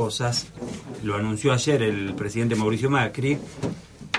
[0.00, 0.46] Cosas,
[1.02, 3.36] lo anunció ayer el presidente Mauricio Macri,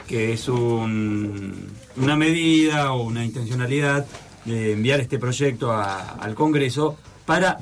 [0.05, 4.05] que es un- una medida o una intencionalidad
[4.43, 7.57] de enviar este proyecto a- al Congreso para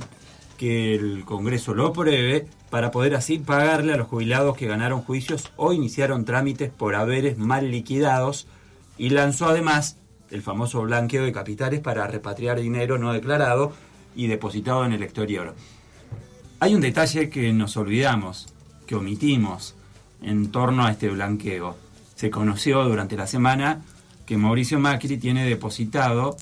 [0.57, 5.51] que el Congreso lo apruebe, para poder así pagarle a los jubilados que ganaron juicios
[5.55, 8.47] o iniciaron trámites por haberes mal liquidados
[8.97, 9.97] y lanzó además
[10.31, 13.71] el famoso blanqueo de capitales para repatriar dinero no declarado
[14.15, 15.53] y depositado en el exterior.
[16.61, 18.47] Hay un detalle que nos olvidamos,
[18.85, 19.75] que omitimos
[20.21, 21.77] en torno a este blanqueo.
[22.15, 23.81] Se conoció durante la semana
[24.25, 26.35] que Mauricio Macri tiene depositado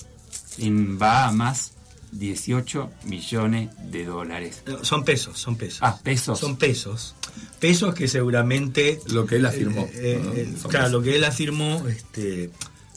[0.58, 1.74] en Bahamas
[2.14, 4.64] 18 millones de dólares.
[4.66, 5.80] No, Son pesos, son pesos.
[5.84, 6.40] Ah, pesos.
[6.40, 7.16] Son pesos.
[7.60, 9.00] Pesos que seguramente...
[9.12, 9.82] Lo que él afirmó.
[9.82, 10.34] Eh, eh, ¿no?
[10.34, 10.92] eh, claro, pesos.
[10.92, 12.52] lo que él afirmó, este,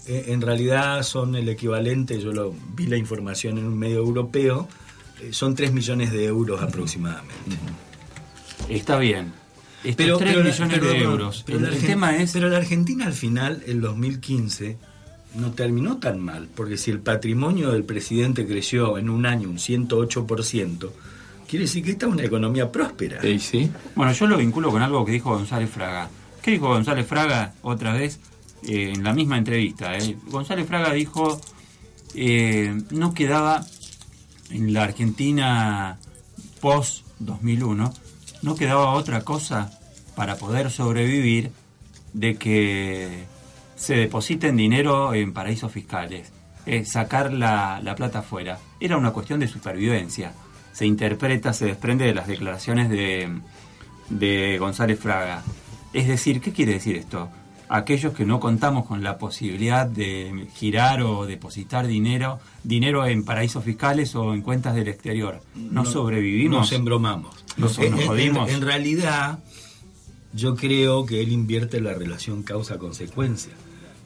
[0.07, 4.69] eh, en realidad son el equivalente, yo lo vi la información en un medio europeo,
[4.71, 4.80] eh,
[5.33, 7.35] son 3 millones de euros aproximadamente.
[8.69, 9.33] Está bien.
[9.85, 11.43] Estos 3 la- millones pero- de euros.
[11.47, 12.33] pero el, tema es...
[12.33, 14.77] Pero la Argentina al final, en 2015,
[15.37, 19.57] no terminó tan mal, porque si el patrimonio del presidente creció en un año un
[19.59, 20.91] 108%,
[21.49, 23.27] quiere decir que esta es una economía próspera.
[23.27, 23.71] ¿Y sí?
[23.95, 26.11] Bueno, yo lo vinculo con algo que dijo González Fraga.
[26.43, 28.19] ¿Qué dijo González Fraga otra vez
[28.69, 29.97] eh, en la misma entrevista?
[29.97, 30.17] eh?
[30.27, 31.41] González Fraga dijo
[32.15, 33.65] eh, no quedaba
[34.51, 35.99] en la Argentina
[36.61, 37.93] post 2001
[38.43, 39.71] no quedaba otra cosa
[40.15, 41.53] para poder sobrevivir
[42.13, 43.25] de que
[43.77, 46.33] se depositen dinero en paraísos fiscales,
[46.67, 48.59] eh, sacar la, la plata afuera.
[48.81, 50.33] Era una cuestión de supervivencia.
[50.73, 53.41] Se interpreta, se desprende de las declaraciones de,
[54.11, 55.43] de González Fraga.
[55.93, 57.31] Es decir, ¿qué quiere decir esto?
[57.73, 63.63] Aquellos que no contamos con la posibilidad de girar o depositar dinero, dinero en paraísos
[63.63, 66.59] fiscales o en cuentas del exterior, no, sobrevivimos.
[66.63, 67.45] Nos embromamos.
[67.57, 68.51] Nos- En- nos en- jodimos.
[68.51, 69.39] En, realidad,
[70.33, 73.53] yo creo que él invierte la relación causa-consecuencia.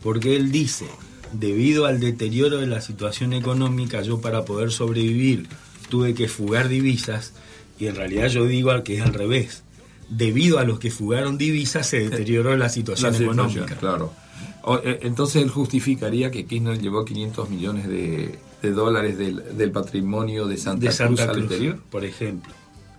[0.03, 0.87] Porque él dice,
[1.33, 5.49] debido al deterioro de la situación económica, yo para poder sobrevivir
[5.89, 7.33] tuve que fugar divisas,
[7.79, 9.63] y en realidad yo digo al que es al revés.
[10.09, 13.77] Debido a los que fugaron divisas se deterioró la situación La situación, económica.
[13.77, 14.13] claro.
[14.85, 20.47] Eh, entonces él justificaría que Kirchner llevó 500 millones de, de dólares del, del patrimonio
[20.47, 21.79] de Santa, De Santa Cruz al interior.
[21.91, 22.53] por ejemplo.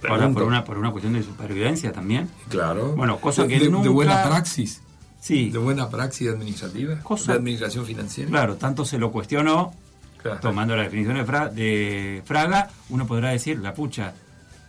[0.08, 2.30] Ahora, por una, por una cuestión de supervivencia también.
[2.50, 2.94] Claro.
[2.96, 4.82] Bueno, cosa que de- de nunca- buena praxis.
[5.20, 7.00] Sí, De buena praxis administrativa.
[7.02, 8.30] Cosa- de administración financiera.
[8.30, 9.74] claro, tanto se lo cuestionó,
[10.22, 10.40] Claro.
[10.42, 14.14] tomando la definición de, Fra- de Fraga, uno podrá decir, la pucha,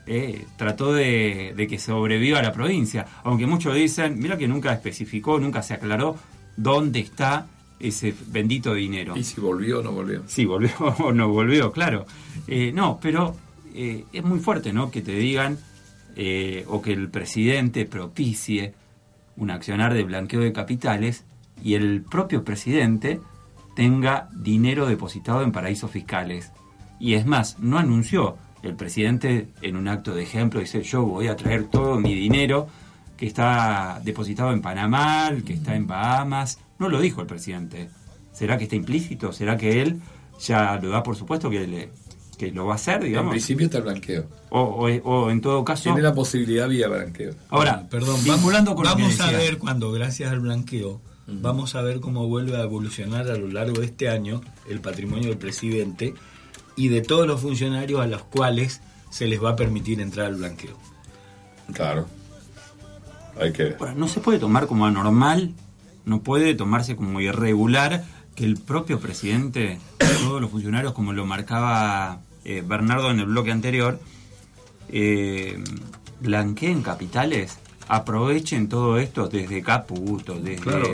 [0.06, 3.06] eh, trató de, de que sobreviva la provincia.
[3.24, 6.16] Aunque muchos dicen, mira que nunca especificó, nunca se aclaró
[6.56, 7.48] dónde está
[7.80, 9.16] ese bendito dinero.
[9.16, 10.22] Y si volvió o no volvió.
[10.26, 12.06] Sí, volvió o no volvió, claro.
[12.46, 13.34] Eh, no, pero
[13.74, 14.90] eh, es muy fuerte, ¿no?
[14.90, 15.58] Que te digan
[16.68, 18.72] o que el presidente propicie
[19.36, 21.24] un accionar de blanqueo de capitales
[21.62, 23.20] y el propio presidente
[23.74, 26.52] tenga dinero depositado en paraísos fiscales.
[26.98, 31.28] Y es más, no anunció el presidente en un acto de ejemplo, dice yo voy
[31.28, 32.66] a traer todo mi dinero
[33.16, 36.58] que está depositado en Panamá, que está en Bahamas.
[36.78, 37.88] No lo dijo el presidente.
[38.32, 39.32] ¿Será que está implícito?
[39.32, 40.00] ¿Será que él
[40.38, 41.88] ya lo da por supuesto que, le-
[42.36, 43.30] que lo va a hacer, En digamos?
[43.30, 44.26] principio está el blanqueo.
[44.50, 45.84] O, o- o en todo caso...
[45.84, 47.32] Tiene la posibilidad vía blanqueo.
[47.48, 52.00] Ahora, Perdón, vinculando vamos, con vamos a ver cuando, gracias al blanqueo, vamos a ver
[52.00, 56.12] cómo vuelve a evolucionar a lo largo de este año el patrimonio del presidente
[56.76, 60.36] y de todos los funcionarios a los cuales se les va a permitir entrar al
[60.36, 60.76] blanqueo.
[61.72, 62.06] Claro.
[63.40, 63.74] Hay que.
[63.78, 65.54] Ahora, no se puede tomar como anormal,
[66.04, 68.04] no puede tomarse como irregular
[68.34, 69.78] que el propio presidente,
[70.22, 73.98] todos los funcionarios, como lo marcaba eh, Bernardo en el bloque anterior,
[74.90, 75.62] eh,
[76.20, 77.58] blanqueen capitales,
[77.88, 80.88] aprovechen todo esto desde Caputo, desde Claro.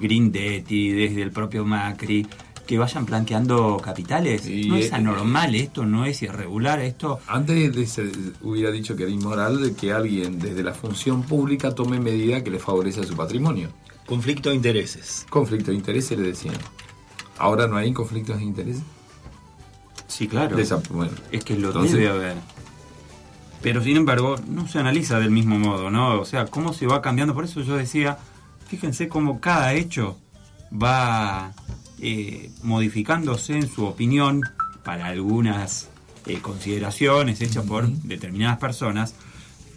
[0.00, 2.26] Grindetti, desde el propio Macri,
[2.68, 4.46] que vayan blanqueando capitales.
[4.46, 7.18] Y, no eh, es anormal esto, no es irregular esto.
[7.26, 8.12] Antes de ser-
[8.42, 12.58] hubiera dicho que era inmoral que alguien desde la función pública tome medida que le
[12.58, 13.70] favorece a su patrimonio.
[14.06, 15.26] Conflicto de intereses.
[15.30, 16.56] Conflicto de intereses le decían.
[17.38, 18.82] Ahora no hay conflictos de intereses.
[20.06, 20.54] Sí, claro.
[20.54, 21.12] De esa- bueno.
[21.32, 22.36] Es que lo Entonces- debe haber.
[23.62, 26.20] pero sin embargo no se analiza del mismo modo, ¿no?
[26.20, 27.32] O sea, cómo se va cambiando.
[27.32, 28.18] Por eso yo decía,
[28.66, 30.18] fíjense cómo cada hecho
[30.70, 31.52] va
[32.00, 34.42] eh, modificándose en su opinión
[34.84, 35.88] para algunas
[36.26, 39.14] eh, consideraciones hechas por determinadas personas,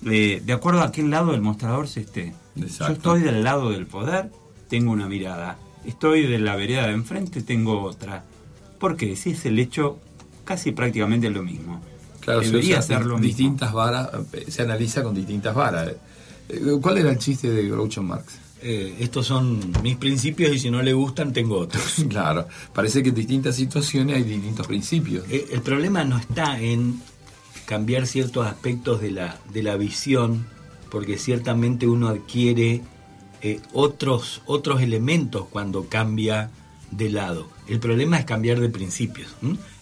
[0.06, 2.34] eh, de acuerdo a qué lado del mostrador se esté.
[2.56, 4.32] Yo estoy del lado del poder,
[4.70, 5.58] tengo una mirada.
[5.86, 8.24] Estoy de la vereda de enfrente, tengo otra.
[8.80, 10.00] Porque si es el hecho,
[10.44, 11.82] casi prácticamente lo mismo.
[12.20, 14.10] Claro, Debería ser lo distintas varas,
[14.48, 15.94] se analiza con distintas varas.
[16.82, 18.38] ¿Cuál era el chiste de Groucho Marx?
[18.64, 22.06] Eh, estos son mis principios y si no le gustan tengo otros.
[22.10, 25.26] claro, parece que en distintas situaciones hay distintos principios.
[25.30, 27.02] Eh, el problema no está en
[27.66, 30.46] cambiar ciertos aspectos de la, de la visión,
[30.92, 32.82] porque ciertamente uno adquiere
[33.42, 36.52] eh, otros, otros elementos cuando cambia
[36.92, 37.50] de lado.
[37.68, 39.30] El problema es cambiar de principios.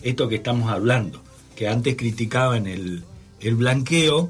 [0.02, 1.22] Esto que estamos hablando,
[1.56, 3.04] que antes criticaban el,
[3.42, 4.30] el blanqueo,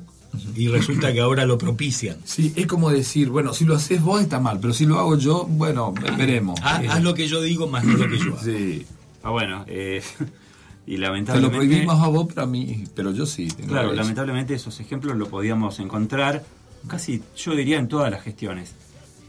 [0.56, 2.18] y resulta que ahora lo propician.
[2.24, 5.18] Sí, es como decir, bueno, si lo haces vos está mal, pero si lo hago
[5.18, 6.60] yo, bueno, veremos.
[6.64, 8.44] Haz, lo que yo digo más no lo que yo hago.
[8.44, 8.86] Sí.
[9.24, 10.02] Ah, bueno, eh,
[10.88, 11.58] y lamentablemente...
[11.58, 13.48] Te lo prohibimos a vos, pero a mí, pero yo sí.
[13.68, 16.44] claro, lamentablemente esos ejemplos lo podíamos encontrar
[16.88, 18.74] casi, yo diría, en todas las gestiones.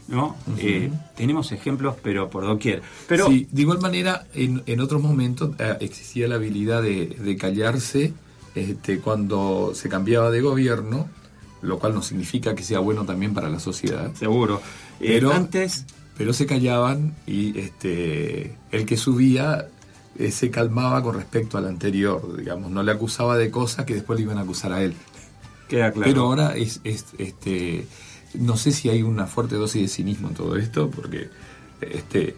[0.07, 0.35] ¿no?
[0.57, 2.81] Eh, tenemos ejemplos, pero por doquier.
[3.07, 7.37] Pero, sí, de igual manera, en, en otros momentos eh, existía la habilidad de, de
[7.37, 8.13] callarse
[8.55, 11.07] este, cuando se cambiaba de gobierno,
[11.61, 14.13] lo cual no significa que sea bueno también para la sociedad.
[14.15, 14.61] Seguro.
[14.99, 15.85] Eh, pero antes,
[16.17, 19.67] pero se callaban y este, el que subía
[20.17, 24.19] eh, se calmaba con respecto al anterior, digamos, no le acusaba de cosas que después
[24.19, 24.93] le iban a acusar a él.
[25.69, 26.11] Queda claro.
[26.11, 27.87] Pero ahora es, este,
[28.33, 31.29] no sé si hay una fuerte dosis de cinismo en todo esto, porque
[31.79, 32.35] este,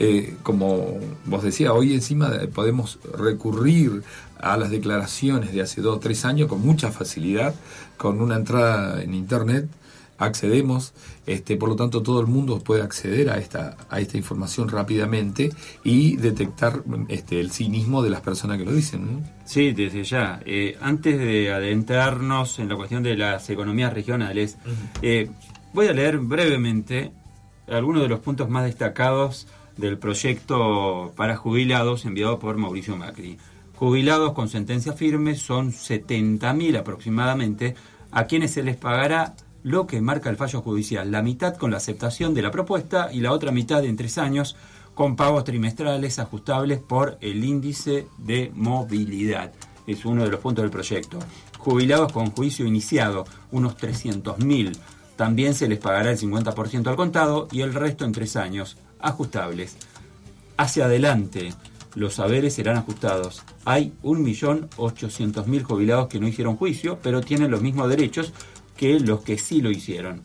[0.00, 4.02] eh, como vos decías, hoy encima podemos recurrir
[4.40, 7.54] a las declaraciones de hace dos o tres años con mucha facilidad,
[7.98, 9.68] con una entrada en internet
[10.20, 10.92] accedemos,
[11.26, 15.50] este, por lo tanto todo el mundo puede acceder a esta, a esta información rápidamente
[15.82, 19.24] y detectar este, el cinismo de las personas que lo dicen.
[19.44, 20.40] Sí, desde ya.
[20.44, 24.58] Eh, antes de adentrarnos en la cuestión de las economías regionales,
[25.02, 25.30] eh,
[25.72, 27.12] voy a leer brevemente
[27.66, 29.46] algunos de los puntos más destacados
[29.76, 33.38] del proyecto para jubilados enviado por Mauricio Macri.
[33.74, 37.74] Jubilados con sentencia firme son 70.000 aproximadamente,
[38.10, 41.78] a quienes se les pagará lo que marca el fallo judicial, la mitad con la
[41.78, 44.56] aceptación de la propuesta y la otra mitad en tres años
[44.94, 49.52] con pagos trimestrales ajustables por el índice de movilidad.
[49.86, 51.18] Es uno de los puntos del proyecto.
[51.58, 54.76] Jubilados con juicio iniciado, unos 300.000.
[55.16, 59.76] También se les pagará el 50% al contado y el resto en tres años, ajustables.
[60.56, 61.52] Hacia adelante,
[61.94, 63.42] los saberes serán ajustados.
[63.64, 68.32] Hay 1.800.000 jubilados que no hicieron juicio, pero tienen los mismos derechos
[68.76, 70.20] que los que sí lo hicieron.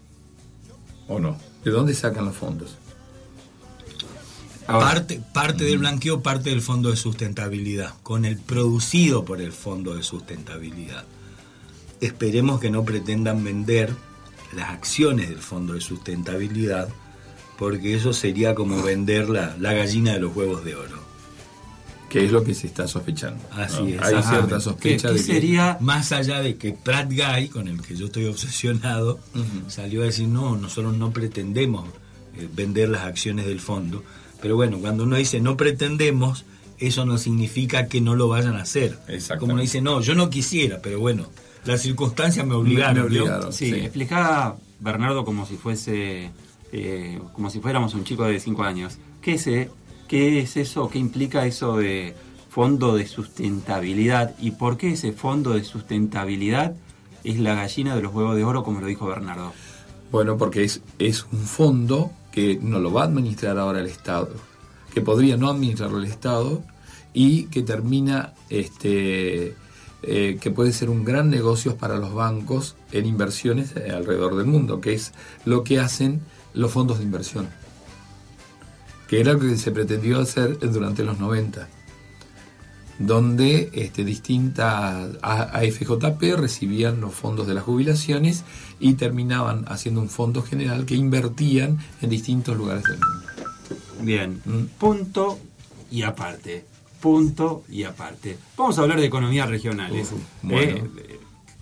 [1.08, 1.36] ¿O no?
[1.64, 2.76] ¿De dónde sacan los fondos?
[4.66, 9.94] parte, parte del blanqueo, parte del fondo de sustentabilidad, con el producido por el fondo
[9.96, 11.04] de sustentabilidad.
[12.00, 13.92] Esperemos que no pretendan vender
[14.54, 16.88] las acciones del fondo de sustentabilidad,
[17.58, 21.11] porque eso sería como vender la, la gallina de los huevos de oro
[22.12, 23.42] que es lo que se está sospechando.
[23.52, 24.02] Así es.
[24.02, 27.96] Hay cierta sospecha de que sería más allá de que Pratt Guy, con el que
[27.96, 29.18] yo estoy obsesionado,
[29.68, 31.88] salió a decir no, nosotros no pretendemos
[32.36, 34.04] eh, vender las acciones del fondo.
[34.42, 36.44] Pero bueno, cuando uno dice no pretendemos,
[36.78, 38.98] eso no significa que no lo vayan a hacer.
[39.38, 41.30] Como uno dice no, yo no quisiera, pero bueno,
[41.64, 43.10] las circunstancias me obligaron.
[43.54, 46.30] sí, explicaba Bernardo como si fuese,
[46.72, 48.98] eh, como si fuéramos un chico de 5 años.
[49.22, 49.46] ¿Qué es
[50.12, 50.90] ¿Qué es eso?
[50.90, 52.14] ¿Qué implica eso de
[52.50, 54.34] fondo de sustentabilidad?
[54.38, 56.74] ¿Y por qué ese fondo de sustentabilidad
[57.24, 59.54] es la gallina de los huevos de oro, como lo dijo Bernardo?
[60.10, 60.82] Bueno, porque es,
[61.32, 64.28] un fondo que no lo va a administrar ahora el Estado,
[64.92, 66.62] que podría no administrarlo el Estado
[67.14, 69.56] y que termina este,
[70.02, 74.78] eh, que puede ser un gran negocio para los bancos en inversiones alrededor del mundo,
[74.78, 75.14] que es
[75.46, 76.20] lo que hacen
[76.52, 77.48] los fondos de inversión,
[79.12, 81.68] que era lo que se pretendió hacer durante los 90
[82.98, 88.42] donde este, distintas AFJP recibían los fondos de las jubilaciones
[88.80, 93.28] y terminaban haciendo un fondo general que invertían en distintos lugares del mundo.
[94.00, 94.78] Bien, mm.
[94.78, 95.38] punto
[95.90, 96.64] y aparte.
[96.98, 98.38] Punto y aparte.
[98.56, 100.10] Vamos a hablar de economías regionales.
[100.48, 100.82] Eh,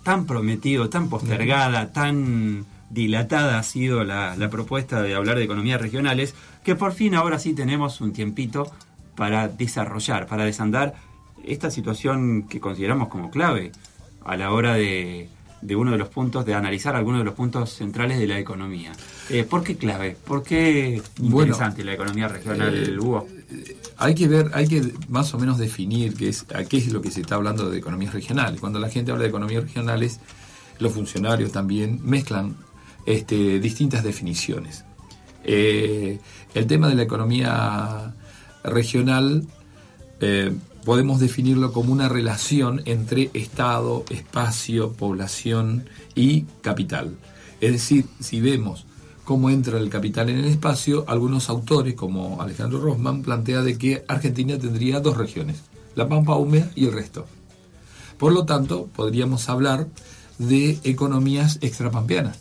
[0.03, 5.81] tan prometido, tan postergada, tan dilatada ha sido la, la propuesta de hablar de economías
[5.81, 8.71] regionales, que por fin ahora sí tenemos un tiempito
[9.15, 10.95] para desarrollar, para desandar
[11.43, 13.71] esta situación que consideramos como clave
[14.23, 15.29] a la hora de,
[15.75, 18.91] uno de los puntos, de analizar algunos de los puntos centrales de la economía.
[19.29, 20.15] Eh, ¿Por qué clave?
[20.25, 23.27] ¿Por qué interesante la economía regional, eh, Hugo?
[23.97, 27.01] Hay que ver, hay que más o menos definir qué es, a qué es lo
[27.01, 28.59] que se está hablando de economías regionales.
[28.59, 30.19] Cuando la gente habla de economías regionales,
[30.79, 32.55] los funcionarios también mezclan
[33.05, 34.85] este, distintas definiciones.
[35.43, 36.19] Eh,
[36.53, 38.13] el tema de la economía
[38.63, 39.47] regional
[40.85, 47.15] podemos definirlo como una relación entre Estado, espacio, población y capital.
[47.59, 48.85] Es decir, si vemos
[49.23, 54.03] cómo entra el capital en el espacio, algunos autores, como Alejandro Rosman, plantea de que
[54.07, 55.61] Argentina tendría dos regiones,
[55.95, 57.25] la Pampa húmeda y el resto.
[58.17, 59.87] Por lo tanto, podríamos hablar
[60.37, 62.39] de economías extrapampeanas.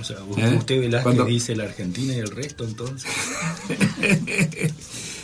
[0.00, 0.56] O sea, ¿Eh?
[0.56, 3.10] usted Velázquez dice la Argentina y el resto entonces.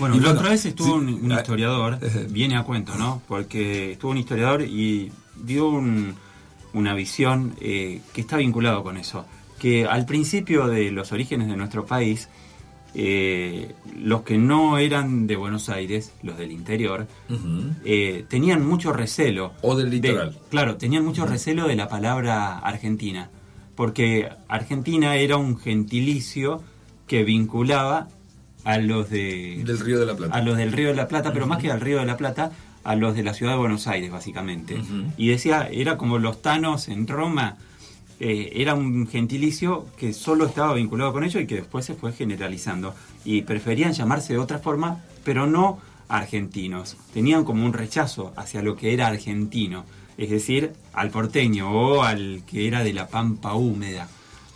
[0.01, 1.99] Bueno, la otra vez estuvo un, historiador,
[2.31, 3.21] viene a cuento, ¿no?
[3.29, 5.69] Porque estuvo un historiador y dio
[6.73, 9.27] una visión eh, que está vinculado con eso.
[9.59, 12.31] Que al principio de los orígenes de nuestro país,
[12.95, 17.07] eh, los que no eran de Buenos Aires, los del interior,
[17.85, 19.53] eh, tenían mucho recelo.
[19.61, 20.39] O del litoral.
[20.49, 23.29] claro, tenían mucho recelo de la palabra Argentina.
[23.81, 26.63] Porque Argentina era un gentilicio
[27.07, 28.09] que vinculaba
[28.65, 30.37] a los de del Río de la Plata.
[30.37, 32.53] A los del Río de la Plata, pero más que al Río de la Plata,
[32.85, 34.79] a los de la ciudad de Buenos Aires, básicamente.
[35.17, 37.57] Y decía, era como los tanos en Roma,
[38.19, 42.13] eh, era un gentilicio que solo estaba vinculado con ellos y que después se fue
[42.13, 42.95] generalizando.
[43.25, 46.99] Y preferían llamarse de otra forma, pero no argentinos.
[47.15, 49.87] Tenían como un rechazo hacia lo que era argentino,
[50.17, 54.09] es decir, al porteño o al que era de la pampa húmeda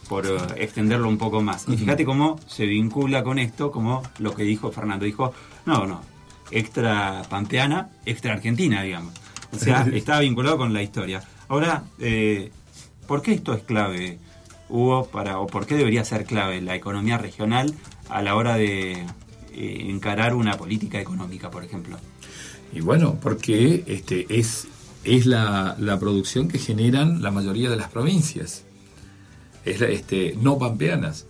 [0.09, 1.67] por eh, extenderlo un poco más.
[1.69, 5.05] Y fíjate cómo se vincula con esto, como lo que dijo Fernando.
[5.05, 5.33] Dijo,
[5.67, 6.03] no, no,
[6.51, 9.15] extra pampeana, extra argentina, digamos.
[9.53, 11.23] O sea, estaba vinculado con la historia.
[11.49, 12.51] Ahora, eh,
[13.07, 14.19] ¿por qué esto es clave,
[14.69, 17.75] Hugo, para, o por qué debería ser clave la economía regional
[18.09, 21.99] a la hora de eh, encarar una política económica, por ejemplo?
[22.73, 24.67] Y bueno, porque este es,
[25.05, 28.65] es la, la producción que generan la mayoría de las provincias
[29.65, 31.27] es, este, no pampeanas.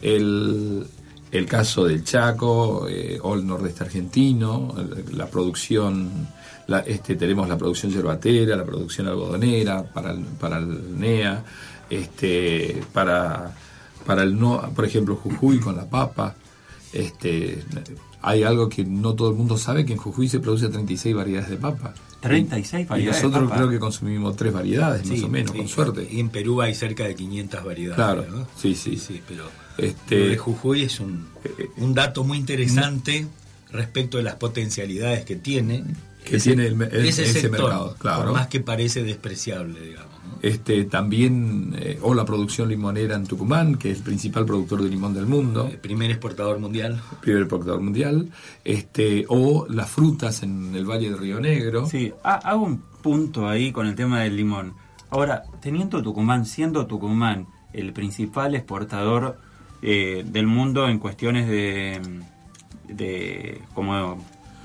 [0.00, 0.86] El,
[1.30, 4.74] el caso del Chaco eh, o el nordeste argentino,
[5.12, 6.28] la producción,
[6.66, 11.44] la, este, tenemos la producción yerbatera, la producción algodonera para el, para el NEA,
[11.90, 13.54] este, para,
[14.06, 16.36] para el no, por ejemplo Jujuy con la papa.
[16.92, 17.62] Este,
[18.22, 21.50] hay algo que no todo el mundo sabe, que en Jujuy se produce 36 variedades
[21.50, 21.94] de papa.
[22.20, 23.22] 36 variedades.
[23.22, 26.08] Y nosotros creo que consumimos tres variedades, más o menos, con suerte.
[26.10, 27.96] Y en Perú hay cerca de 500 variedades.
[27.96, 28.96] Claro, sí, sí.
[28.96, 29.44] sí, pero
[29.76, 31.28] este, de Jujuy es un,
[31.76, 33.26] un dato muy interesante
[33.70, 35.84] respecto de las potencialidades que tiene.
[36.28, 38.24] Que tiene el, ese, mercado, claro.
[38.24, 40.18] Por más que parece despreciable, digamos.
[40.40, 44.88] Este, también, eh, o la producción limonera en Tucumán, que es el principal productor de
[44.88, 45.68] limón del mundo.
[45.70, 47.00] El primer exportador mundial.
[47.20, 48.30] Primer exportador mundial.
[48.64, 51.86] Este, o las frutas en el Valle de Río Negro.
[51.86, 54.74] Sí, hago un punto ahí con el tema del limón.
[55.10, 59.38] Ahora, teniendo Tucumán, siendo Tucumán el principal exportador
[59.82, 62.00] eh, del mundo en cuestiones de,
[62.88, 64.24] de, como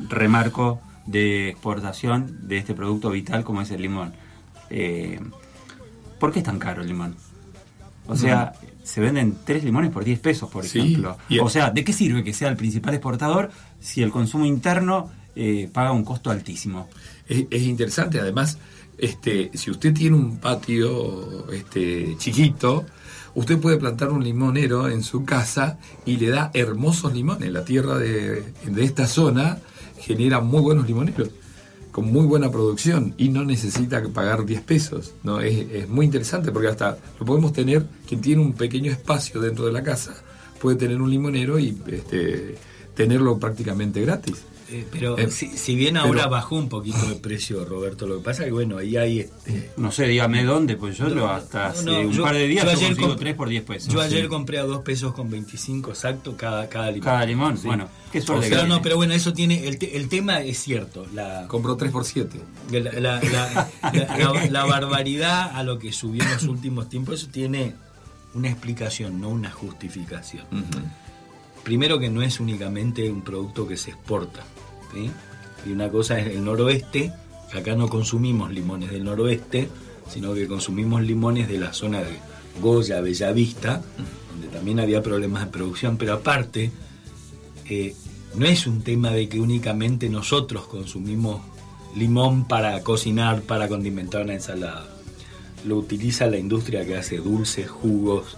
[0.10, 4.14] remarco, de exportación de este producto vital como es el limón.
[4.70, 5.20] Eh,
[6.20, 7.16] ¿Por qué es tan caro el limón?
[8.08, 11.18] O sea, se venden tres limones por 10 pesos, por ejemplo.
[11.42, 15.70] O sea, ¿de qué sirve que sea el principal exportador si el consumo interno eh,
[15.72, 16.90] paga un costo altísimo?
[17.28, 18.58] Es, interesante, además,
[18.98, 22.86] este, si usted tiene un patio este, chiquito,
[23.36, 27.52] usted puede plantar un limonero en su casa y le da hermosos limones.
[27.52, 29.60] La tierra de, de esta zona
[30.06, 31.30] genera muy buenos limoneros
[31.94, 35.14] con muy buena producción y no necesita pagar 10 pesos.
[35.24, 35.40] ¿no?
[35.40, 39.72] Es, muy interesante porque hasta lo podemos tener, quien tiene un pequeño espacio dentro de
[39.72, 40.16] la casa,
[40.60, 42.56] puede tener un limonero y este,
[42.96, 44.42] tenerlo prácticamente gratis.
[44.70, 48.18] Eh, pero Eh, si, si bien ahora pero- bajó un poquito el precio, Roberto, lo
[48.18, 51.30] que pasa es que bueno, ahí hay este, No sé, dígame dónde, pues yo lo
[51.30, 53.50] hasta hace No, no, un yo- par de días yo ayer consigo comp- 3 por
[53.50, 53.94] 10 pesos.
[53.94, 54.28] Yo ayer Sí.
[54.30, 57.04] compré a 2 pesos con 25 exacto cada, cada limón.
[57.06, 57.68] Cada limón, Sí.
[57.68, 59.68] bueno, qué suerte O que sea, no, pero bueno, eso tiene.
[59.68, 61.06] El, te- el tema es cierto.
[61.14, 62.40] La, Compró 3 por 7.
[62.72, 67.16] la, la- la- la- la- la barbaridad a lo que subió en los últimos tiempos,
[67.22, 67.76] eso tiene
[68.34, 70.46] una explicación, no una justificación.
[71.64, 74.44] Primero que no es únicamente un producto que se exporta.
[74.94, 75.10] ¿sí?
[75.66, 77.14] Y una cosa es el noroeste,
[77.52, 79.70] que acá no consumimos limones del noroeste,
[80.10, 82.20] sino que consumimos limones de la zona de
[82.62, 83.82] Goya, Bellavista,
[84.32, 86.72] donde también había problemas de producción, pero aparte,
[87.70, 87.96] eh,
[88.36, 91.42] no es un tema de que únicamente nosotros consumimos
[91.96, 94.88] limón para cocinar, para condimentar una ensalada.
[95.66, 98.38] Lo utiliza la industria que hace dulces, jugos,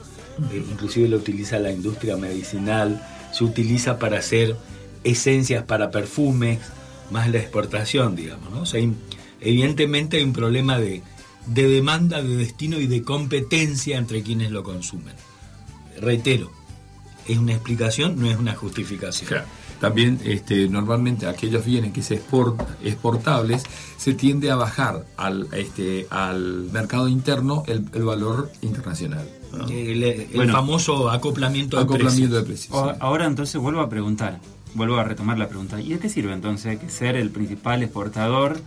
[0.52, 3.02] eh, inclusive lo utiliza la industria medicinal,
[3.36, 4.56] se utiliza para hacer
[5.04, 6.60] esencias para perfumes,
[7.12, 8.50] más la exportación, digamos.
[8.52, 8.62] ¿no?
[8.62, 8.94] O
[9.42, 11.04] evidentemente hay un problema de,
[11.46, 15.14] de demanda, de destino y de competencia entre quienes lo consumen.
[16.00, 16.50] Reitero,
[17.28, 19.44] es una explicación, no es una justificación.
[19.80, 23.64] También este, normalmente aquellos bienes que se exportan, exportables
[23.98, 29.28] se tiende a bajar al, este, al mercado interno el, el valor internacional.
[29.56, 29.68] ¿no?
[29.68, 30.54] El, el Bueno.
[30.54, 32.70] famoso acoplamiento de Acoplamiento precios.
[32.70, 32.74] de precios.
[32.78, 32.98] O- sí.
[33.00, 34.40] Ahora entonces vuelvo a preguntar,
[34.74, 35.80] vuelvo a retomar la pregunta.
[35.82, 38.60] ¿Y de qué sirve entonces que ser el principal exportador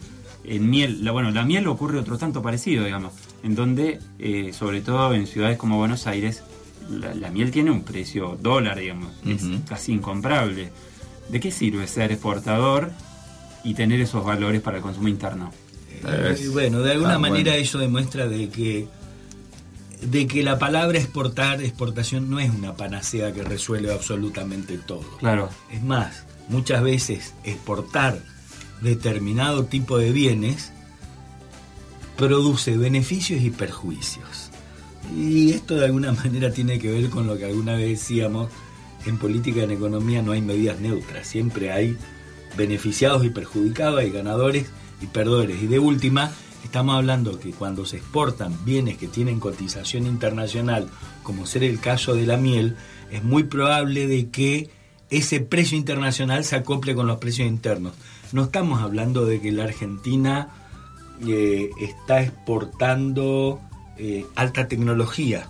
[0.44, 1.04] en miel?
[1.04, 3.12] La, bueno, la miel ocurre otro tanto parecido, digamos,
[3.42, 6.42] en donde, eh, sobre todo en ciudades como Buenos Aires,
[6.90, 10.70] la, la miel tiene un precio dólar, digamos, es casi incomparable.
[11.28, 12.90] ¿De qué sirve ser exportador
[13.64, 15.52] y tener esos valores para el consumo interno?
[16.40, 17.64] Y bueno, de alguna ah, manera bueno.
[17.64, 18.88] eso demuestra de que
[20.00, 25.04] de que la palabra exportar, exportación no es una panacea que resuelve absolutamente todo.
[25.18, 25.50] Claro.
[25.72, 28.20] Es más, muchas veces exportar
[28.80, 30.72] determinado tipo de bienes
[32.16, 34.50] produce beneficios y perjuicios.
[35.16, 38.50] Y esto de alguna manera tiene que ver con lo que alguna vez decíamos,
[39.06, 41.96] en política en economía no hay medidas neutras, siempre hay
[42.56, 44.66] beneficiados y perjudicados, hay ganadores
[45.00, 45.62] y perdedores.
[45.62, 46.32] Y de última,
[46.64, 50.88] estamos hablando que cuando se exportan bienes que tienen cotización internacional,
[51.22, 52.76] como ser el caso de la miel,
[53.10, 54.70] es muy probable de que
[55.10, 57.94] ese precio internacional se acople con los precios internos.
[58.32, 60.48] No estamos hablando de que la Argentina
[61.26, 63.60] eh, está exportando
[63.96, 65.48] eh, alta tecnología,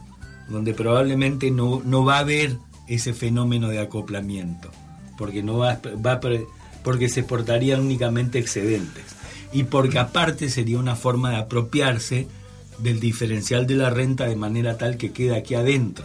[0.49, 2.57] donde probablemente no, no va a haber
[2.89, 4.71] ese fenómeno de acoplamiento,
[5.17, 6.21] porque no va, a- va
[6.83, 9.05] porque se exportarían únicamente excedentes
[9.53, 12.27] y porque aparte sería una forma de apropiarse
[12.79, 16.05] del diferencial de la renta de manera tal que queda aquí adentro.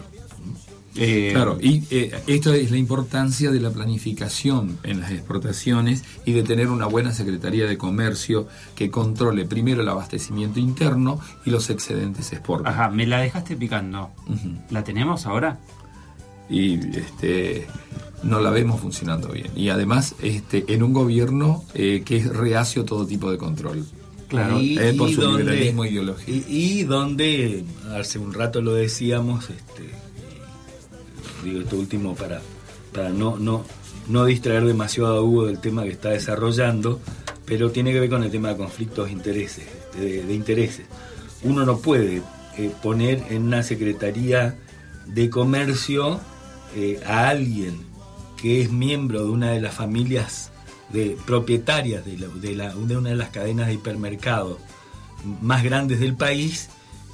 [0.96, 6.34] Eh, Claro, y eh, esto es la importancia de la planificación en las exportaciones y
[6.34, 11.72] de tener una buena Secretaría de Comercio que controle primero el abastecimiento interno y los
[11.72, 12.72] excedentes se exportan.
[12.74, 14.12] Ajá, me la dejaste picando.
[14.69, 15.58] ¿La tenemos ahora?
[16.50, 17.68] Y este,
[18.24, 19.48] no la vemos funcionando bien.
[19.56, 23.86] Y además este, en un gobierno eh, que es reacio a todo tipo de control.
[24.28, 24.60] Claro.
[24.60, 26.32] Y- eh, por y su donde- liberalismo ideológico.
[26.32, 26.46] Y,
[26.80, 27.64] y donde,
[27.96, 29.90] hace un rato lo decíamos, este,
[31.44, 32.42] digo esto último para,
[32.94, 33.64] para no, no,
[34.08, 37.00] no distraer demasiado a Hugo del tema que está desarrollando,
[37.46, 39.66] pero tiene que ver con el tema de conflictos de intereses.
[40.00, 40.86] De, de intereses.
[41.44, 42.22] Uno no puede
[42.58, 44.58] eh, poner en una secretaría
[45.06, 46.20] de comercio
[46.76, 47.78] eh, a alguien
[48.42, 50.52] que es miembro de una de las familias
[50.92, 54.58] de, propietarias de, la- de la- de una de las cadenas de hipermercados
[55.42, 56.70] más grandes del país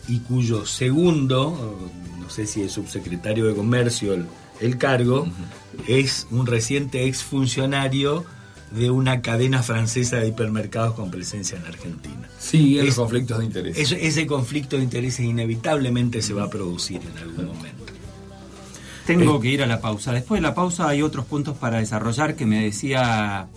[0.07, 1.77] y cuyo segundo,
[2.19, 4.25] no sé si es subsecretario de Comercio el,
[4.59, 5.27] el cargo,
[5.87, 8.25] es un reciente exfuncionario
[8.71, 12.27] de una cadena francesa de hipermercados con presencia en Argentina.
[12.39, 13.77] Sí, los Es- conflictos de interés.
[13.77, 17.78] Eso- ese conflicto de intereses inevitablemente se va a producir en algún momento.
[19.17, 19.41] Tengo Eh.
[19.41, 20.11] que ir a la pausa.
[20.13, 23.47] Después de la pausa hay otros puntos para desarrollar que me decía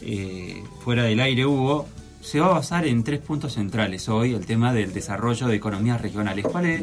[0.00, 1.88] eh, fuera del aire Hugo.
[2.20, 6.00] Se va a basar en tres puntos centrales hoy, el tema del desarrollo de economías
[6.00, 6.44] regionales.
[6.46, 6.82] ¿Cuáles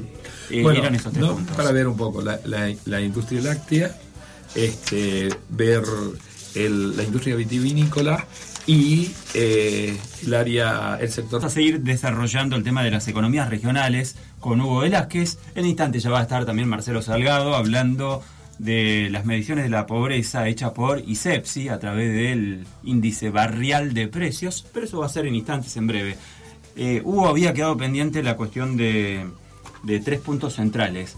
[0.50, 1.56] eh, Bueno, eran esos tres no, puntos?
[1.56, 3.96] Para ver un poco la, la- la industria láctea,
[4.54, 5.84] este, ver
[6.56, 8.26] el- la industria vitivinícola
[8.70, 11.40] y eh, el área, el sector.
[11.42, 15.40] Vamos a seguir desarrollando el tema de las economías regionales con Hugo Velázquez.
[15.56, 18.22] En instante ya va a estar también Marcelo Salgado hablando
[18.60, 24.08] de las mediciones de la pobreza hecha por ISEPSI a través del índice barrial de
[24.08, 26.16] precios, pero eso va a ser en instantes en breve.
[26.76, 29.26] Eh, Hugo había quedado pendiente la cuestión de,
[29.82, 31.18] de tres puntos centrales.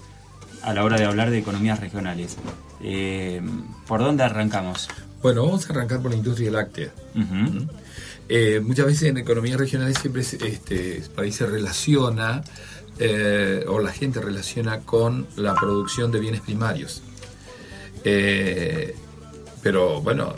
[0.63, 2.37] a la hora de hablar de economías regionales.
[2.81, 3.41] Eh,
[3.87, 4.87] ¿Por dónde arrancamos?
[5.21, 6.91] Bueno, vamos a arrancar por la industria láctea.
[8.29, 12.43] Eh, muchas veces en economías regionales siempre este, país se relaciona
[12.97, 17.01] eh, o la gente relaciona con la producción de bienes primarios.
[18.03, 18.95] Eh,
[19.61, 20.33] pero bueno,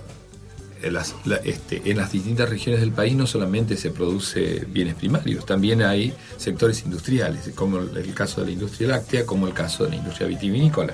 [0.82, 4.96] en las, la- este, en las distintas regiones del país no solamente se produce bienes
[4.96, 9.54] primarios, también hay sectores industriales, como el, el caso de la industria láctea, como el
[9.54, 10.94] caso de la industria vitivinícola.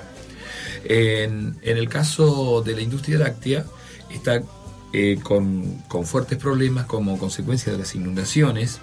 [0.84, 3.64] En, en el caso de la industria láctea,
[4.12, 4.42] está
[4.92, 8.80] eh, con, con fuertes problemas como consecuencia de las inundaciones.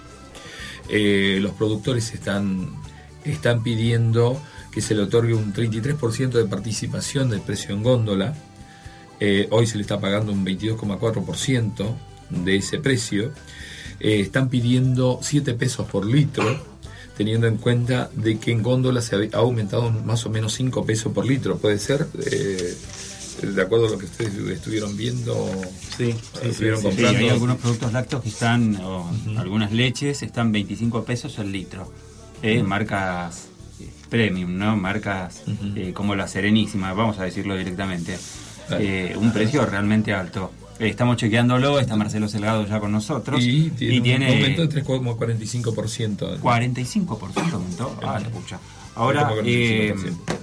[0.88, 2.70] Eh, los productores están,
[3.24, 4.40] están pidiendo
[4.72, 8.34] que se le otorgue un 33% de participación del precio en góndola.
[9.20, 11.94] Eh, hoy se le está pagando un 22,4%
[12.30, 13.32] de ese precio.
[14.00, 16.44] Están pidiendo 7 pesos por litro,
[17.18, 21.12] teniendo en cuenta de que en góndola se ha aumentado más o menos 5 pesos
[21.12, 21.58] por litro.
[21.58, 22.06] ¿Puede ser?
[23.42, 25.34] De acuerdo a lo que ustedes estuvieron viendo,
[25.96, 27.18] Sí, estuvieron Sí, comprando.
[27.18, 31.92] hay algunos productos lácteos que están, o algunas leches, están 25 pesos el litro.
[32.42, 33.48] Eh, Marcas
[33.80, 34.76] eh, premium, ¿no?
[34.76, 35.42] Marcas
[35.76, 38.16] eh, como la Serenísima, vamos a decirlo directamente.
[38.70, 40.52] Eh, un precio realmente alto.
[40.78, 43.42] Estamos chequeándolo, está Marcelo Salgado ya con nosotros.
[43.42, 46.38] Y tiene, y un aumento de 3,45%.
[46.40, 47.98] 45% aumentó.
[48.02, 48.60] Ah, la pucha.
[48.94, 50.38] Ahora, eh, 3,45%.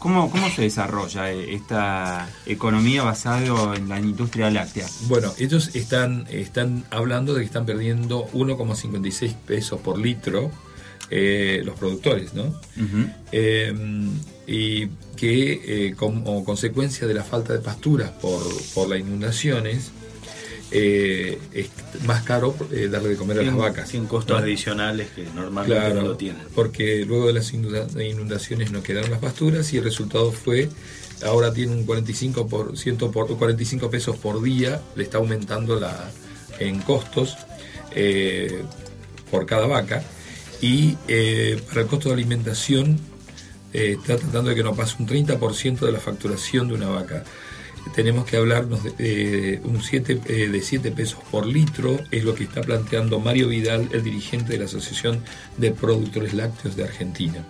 [0.00, 4.88] ¿Cómo, ¿cómo se desarrolla eh, esta economía basada en la industria láctea?
[5.02, 10.50] Bueno, ellos están, están hablando de que están perdiendo 1,56 pesos por litro
[11.12, 12.54] eh, los productores, ¿no?
[13.32, 13.72] Eh,
[14.46, 14.86] y
[15.16, 18.42] que eh, como consecuencia de la falta de pasturas por,
[18.74, 19.90] por las inundaciones,
[20.72, 21.68] eh, es
[22.06, 23.88] más caro eh, darle de comer a las vacas.
[23.88, 24.42] Sin costos ¿no?
[24.44, 26.42] adicionales que normalmente Claro, no lo tienen.
[26.54, 30.68] porque luego de las inunda- inundaciones no quedaron las pasturas y el resultado fue,
[31.24, 36.10] ahora tiene un 45%, por, 45 pesos por día, le está aumentando la,
[36.58, 37.36] en costos
[37.94, 38.62] eh,
[39.30, 40.02] por cada vaca
[40.60, 40.92] y
[41.68, 42.98] para el costo de alimentación
[43.72, 47.24] está tratando de que no pase un 30% de la facturación de una vaca.
[47.94, 52.44] Tenemos que hablarnos de, un siete, eh, de 7 pesos por litro, es lo que
[52.44, 55.20] está planteando Mario Vidal, el dirigente de la Asociación
[55.56, 57.44] de Productores Lácteos de Argentina.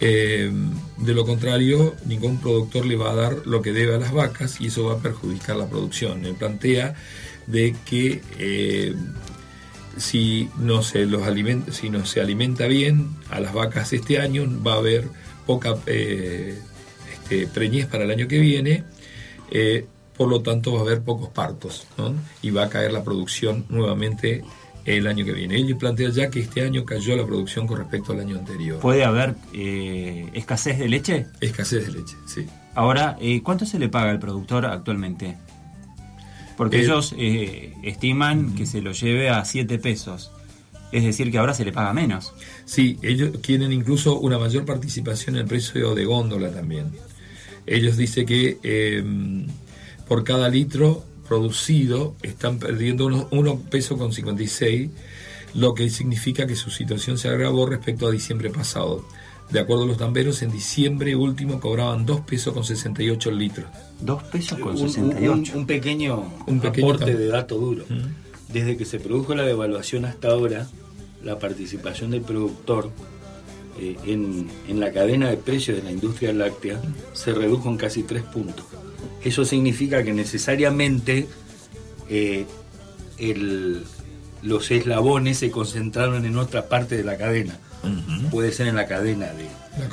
[0.00, 0.50] Eh,
[0.98, 4.60] de lo contrario, ningún productor le va a dar lo que debe a las vacas
[4.60, 6.24] y eso va a perjudicar la producción.
[6.24, 6.94] Él plantea
[7.46, 8.94] de que eh,
[9.96, 14.46] si no se los alimenta, si no se alimenta bien a las vacas este año,
[14.64, 15.08] va a haber
[15.46, 15.76] poca
[17.28, 18.84] este, preñez para el año que viene,
[19.50, 22.14] eh, por lo tanto va a haber pocos partos ¿no?
[22.42, 24.42] y va a caer la producción nuevamente
[24.84, 25.56] el año que viene.
[25.56, 28.80] Él plantea ya que este año cayó la producción con respecto al año anterior.
[28.80, 31.26] ¿Puede haber eh, escasez de leche?
[31.40, 32.46] Escasez de leche, sí.
[32.74, 35.36] Ahora, eh, ¿cuánto se le paga al productor actualmente?
[36.56, 37.14] Porque Eh, ellos
[37.82, 40.32] estiman que se lo lleve a 7 pesos.
[40.90, 42.32] Es decir, que ahora se le paga menos.
[42.64, 46.86] Sí, ellos quieren incluso una mayor participación en el precio de góndola también.
[47.68, 49.04] Ellos dicen que eh,
[50.06, 54.90] por cada litro producido están perdiendo unos 1 peso con 56,
[55.54, 59.04] lo que significa que su situación se agravó respecto a diciembre pasado.
[59.50, 63.66] De acuerdo a los tamberos, en diciembre último cobraban 2 pesos con 68 litros.
[64.00, 65.52] 2 pesos con Un- un, 68.
[65.54, 67.84] un- un pequeño, Un pequeño aporte de dato duro.
[68.52, 70.66] Desde que se produjo la devaluación hasta ahora,
[71.22, 72.90] la participación del productor
[73.78, 76.80] eh, en, en la cadena de precios de la industria láctea
[77.12, 78.64] se redujo en casi tres puntos.
[79.24, 81.26] Eso significa que necesariamente
[82.08, 82.46] eh,
[83.18, 83.82] el-
[84.42, 87.58] los eslabones se concentraron en otra parte de la cadena.
[88.30, 89.46] Puede ser en la cadena de
[89.78, 89.88] La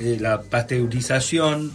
[0.00, 1.72] eh, la pasteurización,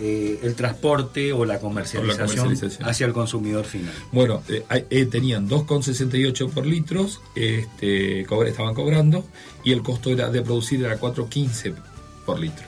[0.00, 2.88] eh, el transporte o la comercialización, comercialización.
[2.88, 3.92] hacia el consumidor final.
[4.12, 9.24] Bueno, eh, eh, tenían 2,68 por litros, este, cobra- estaban cobrando,
[9.66, 11.74] y el costo era de producir era 4,15
[12.24, 12.64] por litro.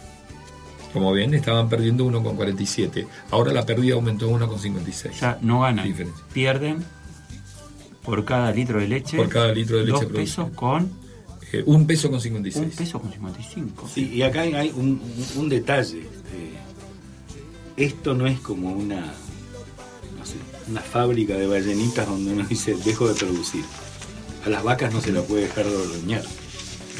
[0.92, 3.06] Como ven, estaban perdiendo 1,47.
[3.30, 5.20] Ahora la pérdida aumentó a 1,56.
[5.20, 6.24] Ya no ganan, Diferencia.
[6.32, 6.84] pierden
[8.02, 9.16] por cada litro de leche.
[9.16, 10.22] Por cada litro de leche 2 producida.
[10.44, 10.90] pesos con
[11.52, 12.64] Eh, un peso con 56.
[12.64, 13.88] un peso con 55.
[13.94, 16.00] Sí, y acá hay- un, un- un detalle.
[16.00, 16.54] eh,
[17.76, 19.00] esto no es como una,
[20.18, 20.34] no sé,
[20.68, 23.64] una fábrica de ballenitas donde uno dice dejo de producir.
[24.44, 26.22] A las vacas no se la puede dejar de ordeñar.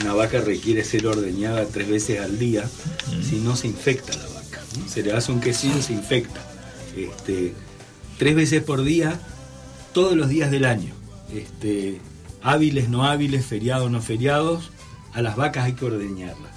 [0.01, 2.69] Una vaca requiere ser ordeñada tres veces al día,
[3.23, 4.61] si no se infecta la vaca.
[4.79, 4.89] ¿no?
[4.89, 6.41] Se le hace un quesillo y se infecta.
[6.97, 7.55] Este,
[8.17, 9.19] tres veces por día,
[9.93, 10.95] todos los días del año.
[11.33, 12.01] Este,
[12.43, 14.71] hábiles, no hábiles, feriados, no feriados,
[15.13, 16.53] a las vacas hay que ordeñarlas.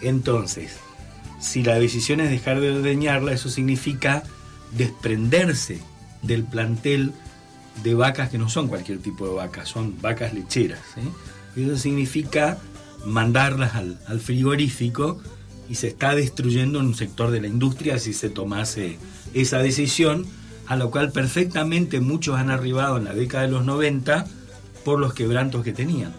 [0.00, 0.72] Entonces,
[1.40, 4.22] si la decisión es dejar de ordeñarla, eso significa
[4.72, 5.80] desprenderse
[6.22, 7.12] del plantel
[7.82, 10.80] de vacas que no son cualquier tipo de vacas, son vacas lecheras.
[10.96, 11.60] ¿eh?
[11.60, 12.58] Eso significa
[13.06, 15.20] mandarlas al, frigorífico
[15.68, 18.98] y se está destruyendo un sector de la industria si se tomase
[19.32, 20.26] esa decisión,
[20.66, 24.26] a lo cual perfectamente muchos han arribado en la década de los 90
[24.84, 26.14] por los quebrantos que tenían.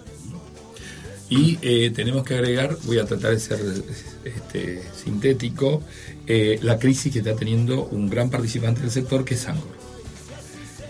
[1.30, 3.60] Y eh, tenemos que agregar, voy a tratar de ser
[4.24, 5.82] este, sintético,
[6.28, 9.76] eh, la crisis que está teniendo un gran participante del sector que es Angor.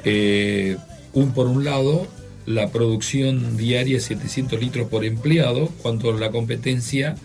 [0.04, 0.78] Eh,
[1.14, 2.08] un, por un lado,
[2.46, 7.16] la producción diaria es 700 litros por empleado, cuando la competencia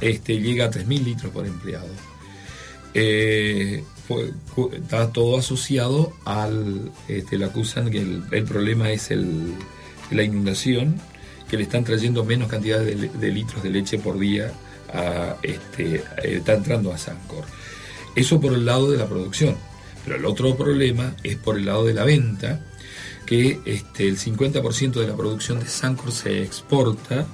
[0.00, 1.88] este, llega a 3.000 litros por empleado.
[4.72, 9.54] está todo asociado al, este, le acusan que el, problema es el,
[10.10, 10.96] la inundación,
[11.48, 14.52] que le están trayendo menos cantidad de, litros de leche por día,
[15.42, 17.44] este, está entrando a Sancor.
[18.14, 19.56] Eso por el lado de la producción.
[20.04, 22.60] Pero el otro problema es por el lado de la venta,
[23.26, 27.26] que este, el 50% de la producción de Sancor se exporta.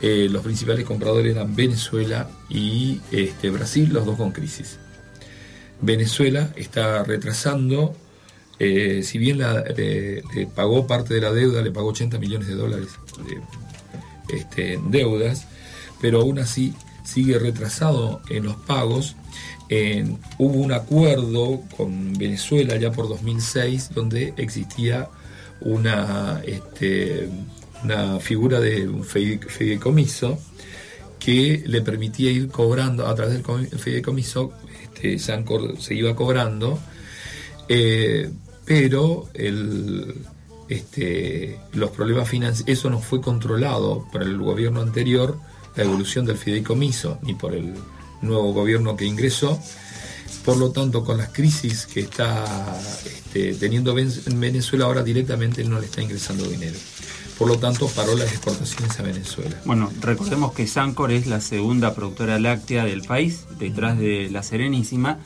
[0.00, 4.78] Eh, los principales compradores eran Venezuela y este, Brasil, los dos con crisis.
[5.80, 7.96] Venezuela está retrasando
[8.58, 10.22] eh, si bien le,
[10.54, 12.90] pagó parte de la deuda, le pagó 80 millones de dólares
[13.26, 15.48] de este, deudas,
[16.00, 19.16] pero aún así sigue retrasado en los pagos.
[20.38, 25.08] hubo un acuerdo con Venezuela ya por 2006 donde existía
[25.64, 27.28] una, este,
[27.84, 30.38] una figura de un fideicomiso
[31.18, 36.78] que le permitía ir cobrando a través del fideicomiso, este, se iba cobrando.
[37.68, 38.30] Eh,
[38.64, 39.28] pero
[40.68, 45.38] este, los problemas financieros, eso no fue controlado por el gobierno anterior,
[45.76, 47.74] la evolución del fideicomiso, ni por el
[48.20, 49.60] nuevo gobierno que ingresó.
[50.44, 52.44] Por lo tanto, con las crisis que está
[53.04, 56.78] este, teniendo en Venezuela ahora directamente no le está ingresando dinero.
[57.38, 59.60] Por lo tanto, paró las exportaciones a Venezuela.
[59.64, 65.18] Bueno, recordemos que Sancor es la segunda productora láctea del país, detrás de la Serenísima,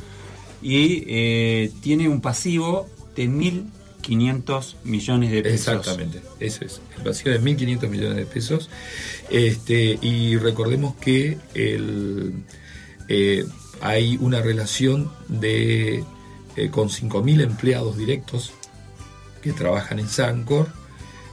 [0.62, 5.68] y eh, tiene un pasivo de 1.500 millones de pesos.
[5.68, 6.80] Exactamente, eso es.
[6.96, 8.70] El vacío de 1.500 millones de pesos.
[9.28, 12.32] Este, y recordemos que el,
[13.08, 13.46] eh,
[13.80, 16.04] hay una relación de
[16.56, 18.52] eh, con 5.000 empleados directos
[19.42, 20.68] que trabajan en Sancor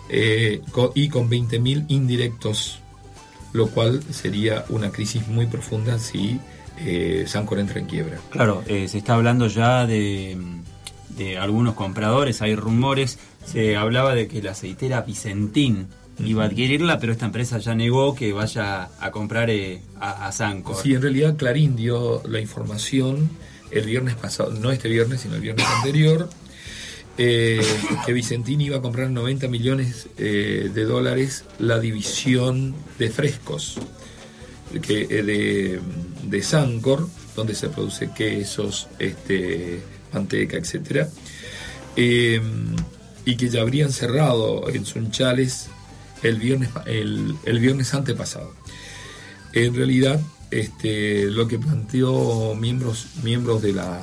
[0.09, 0.61] eh,
[0.95, 2.79] y con 20.000 indirectos,
[3.53, 6.39] lo cual sería una crisis muy profunda si
[7.27, 8.19] Sancor entra en quiebra.
[8.31, 10.37] Claro, se está hablando ya de
[11.17, 15.87] de algunos compradores, hay rumores, se hablaba de que la aceitera Vicentín
[16.19, 20.31] iba a adquirirla, pero esta empresa ya negó que vaya a comprar eh, a, a
[20.31, 20.75] Sancor.
[20.81, 23.29] Sí, en realidad Clarín dio la información
[23.71, 26.29] el viernes pasado, no este viernes, sino el viernes anterior,
[27.17, 27.61] eh,
[28.05, 33.77] que Vicentín iba a comprar 90 millones eh, de dólares la división de frescos
[34.81, 35.79] que, de,
[36.23, 41.07] de Sancor, donde se produce quesos, este, manteca, etc.
[41.95, 45.69] Y que ya habrían cerrado en Sunchales
[46.23, 48.53] el viernes, el, viernes antepasado.
[49.53, 50.19] En realidad,
[50.51, 54.01] este, lo que planteó miembros, miembros de la,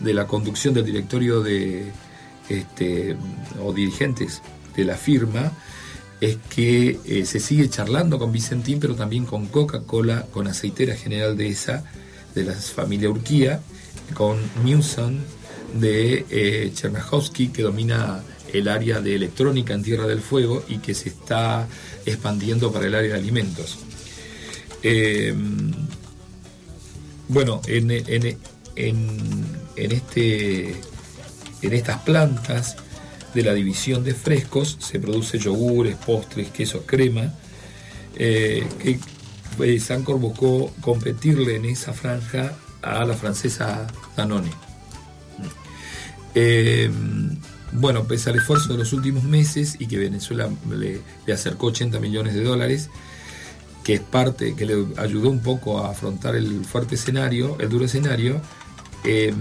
[0.00, 1.92] de la conducción del directorio de,
[2.48, 3.16] este,
[3.62, 4.42] o dirigentes
[4.76, 5.52] de la firma
[6.20, 11.36] es que eh, se sigue charlando con Vicentín, pero también con Coca-Cola, con Aceitera General
[11.36, 11.84] de esa,
[12.34, 13.60] de la familia Urquía,
[14.14, 15.24] con Newson
[15.74, 16.72] de eh,
[17.52, 21.66] que domina el área de electrónica en Tierra del Fuego y que se está
[22.06, 23.78] expandiendo para el área de alimentos.
[24.82, 25.34] Eh,
[27.28, 28.38] bueno, en, en,
[28.76, 30.70] en, este,
[31.62, 32.76] en estas plantas
[33.34, 37.32] de la división de frescos se produce yogures, postres, quesos, crema,
[38.16, 38.98] eh, que
[39.62, 43.86] eh, Sancor buscó competirle en esa franja a la francesa
[44.16, 44.50] Danone.
[46.34, 46.90] Eh,
[47.72, 51.00] bueno, pese al esfuerzo de los últimos meses y que Venezuela le,
[51.32, 52.90] acercó 80 millones de dólares,
[53.84, 57.84] que es parte, que le ayudó un poco a afrontar el fuerte escenario, el duro
[57.84, 58.40] escenario,
[59.04, 59.32] eh,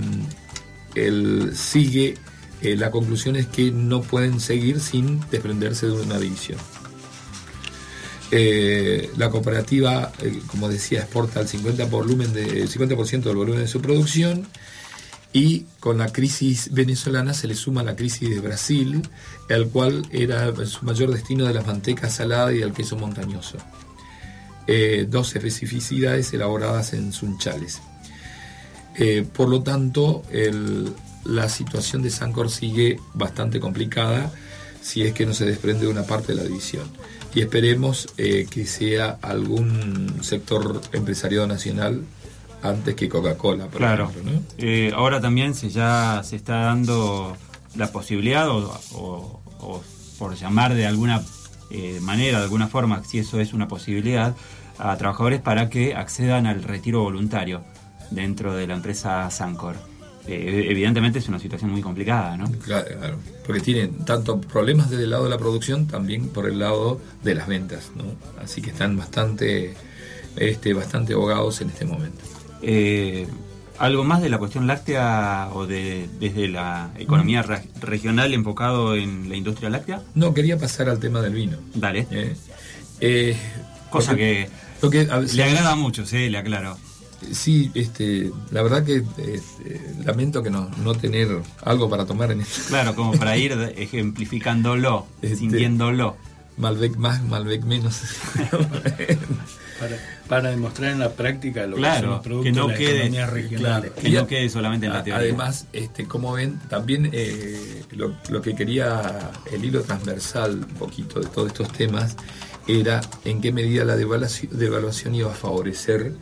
[0.96, 2.16] él sigue,
[2.62, 6.60] eh, la conclusión es que no pueden seguir sin desprenderse de una división.
[9.18, 10.12] la cooperativa,
[10.48, 12.96] como decía, exporta el 50%, volumen de, el 50
[13.28, 14.48] del volumen de su producción
[15.32, 19.08] y con la crisis venezolana se le suma la crisis de Brasil,
[19.48, 23.58] el cual era su mayor destino de las mantecas saladas y del queso montañoso.
[24.66, 27.82] Eh, dos especificidades elaboradas en Sunchales.
[28.96, 30.24] Eh, por lo tanto,
[31.26, 34.32] la situación de Sancor sigue bastante complicada
[34.82, 36.90] si es que no se desprende de una parte de la división.
[37.34, 42.04] Y esperemos eh, que sea algún sector empresariado nacional
[42.62, 44.10] antes que Coca-Cola, por Claro.
[44.10, 44.32] ejemplo.
[44.34, 44.42] ¿no?
[44.58, 47.36] Eh, ahora también se ya se está dando
[47.76, 49.84] la posibilidad, o, o- o
[50.18, 51.22] por llamar de alguna
[51.72, 54.36] eh, manera, de alguna forma, si eso es una posibilidad,
[54.80, 57.64] a trabajadores para que accedan al retiro voluntario
[58.12, 59.76] dentro de la empresa Sancor.
[60.28, 62.50] Eh, evidentemente es una situación muy complicada, ¿no?
[62.64, 66.60] Claro, claro, porque tienen tanto problemas desde el lado de la producción, también por el
[66.60, 68.04] lado de las ventas, ¿no?
[68.44, 69.76] Así que están bastante,
[70.36, 72.24] este, bastante ahogados en este momento.
[72.62, 73.28] Eh,
[73.78, 79.30] ¿Algo más de la cuestión láctea o de desde la economía re- regional enfocado en
[79.30, 80.02] la industria láctea?
[80.16, 81.58] No, quería pasar al tema del vino.
[81.76, 82.06] Dale.
[82.12, 82.36] ¿eh?
[83.00, 83.38] Eh,
[83.90, 84.50] Cosa porque-
[84.92, 86.78] que a le agrada mucho, sí, le aclaro.
[87.32, 91.28] Sí, este, la verdad que este, lamento que no, no tener
[91.64, 96.18] algo para tomar en este Claro, como para ir ejemplificándolo, Este- sintiéndolo.
[96.58, 98.02] Malbec más, Malbec menos.
[99.80, 102.78] Para, para demostrar en la práctica lo que son los productos que no de las
[102.80, 103.92] quede, economías regionales.
[103.92, 105.24] que no quede solamente en la teoría.
[105.24, 111.20] Además, este, como ven, también eh, lo, lo que quería el hilo transversal un poquito
[111.20, 112.18] de todos estos temas
[112.68, 116.14] era en qué medida la devaluación, devaluación iba a favorecer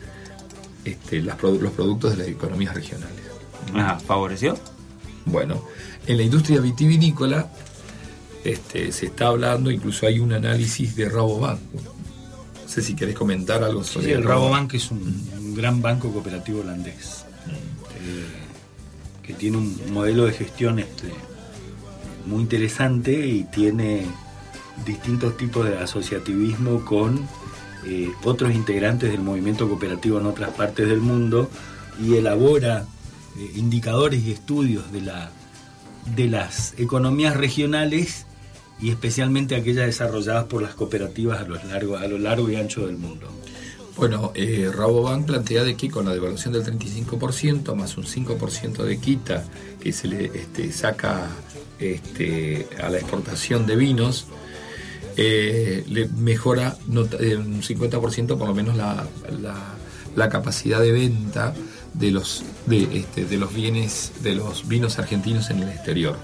[0.84, 3.18] este, las los productos de las economías regionales.
[3.74, 4.56] Ajá, ¿Favoreció?
[5.26, 5.62] Bueno,
[6.06, 7.50] en la industria vitivinícola
[8.44, 11.60] este, se está hablando, incluso hay un análisis de Rabobank.
[12.68, 14.74] No sé si querés comentar algo Sí, sobre el Rabobank.
[14.74, 14.98] es un,
[15.38, 18.26] un gran banco cooperativo holandés eh,
[19.22, 21.08] que tiene un modelo de gestión este,
[22.26, 24.04] muy interesante y tiene
[24.84, 27.26] distintos tipos de asociativismo con
[27.86, 31.48] eh, otros integrantes del movimiento cooperativo en otras partes del mundo
[31.98, 32.84] y elabora
[33.38, 35.30] eh, indicadores y estudios de, la,
[36.14, 38.26] de las economías regionales
[38.80, 42.86] y especialmente aquellas desarrolladas por las cooperativas a lo largo, a lo largo y ancho
[42.86, 43.26] del mundo.
[43.96, 48.98] Bueno, eh, Rabobank plantea de que con la devaluación del 35% más un 5% de
[48.98, 49.44] quita
[49.82, 51.26] que se le este, saca
[51.80, 54.26] este, a la exportación de vinos,
[55.16, 56.76] eh, le mejora
[57.18, 59.04] eh, un 50% por lo menos la,
[59.42, 59.74] la-
[60.16, 61.54] la capacidad de venta
[61.94, 66.16] de los, de, este, de los bienes, de los vinos argentinos en el exterior.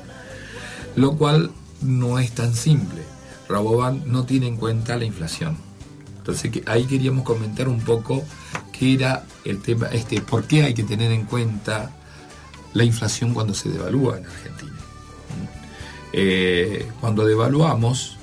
[0.96, 1.50] Lo cual
[1.82, 3.02] no es tan simple.
[3.48, 5.56] Rabobank no tiene en cuenta la inflación.
[6.18, 8.24] Entonces que ahí queríamos comentar un poco
[8.72, 11.90] qué era el tema, este, por qué hay que tener en cuenta
[12.72, 14.72] la inflación cuando se devalúa en Argentina.
[16.12, 18.16] Eh, cuando devaluamos,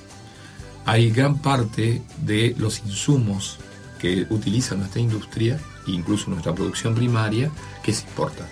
[0.84, 3.58] hay gran parte de los insumos
[3.98, 7.50] que utiliza nuestra industria, incluso nuestra producción primaria,
[7.82, 8.48] que se importa.